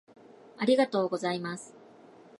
[0.57, 1.75] ありがとうございます